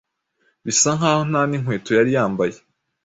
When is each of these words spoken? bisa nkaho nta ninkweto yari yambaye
bisa 0.65 0.89
nkaho 0.97 1.21
nta 1.29 1.41
ninkweto 1.49 1.89
yari 1.97 2.11
yambaye 2.17 2.55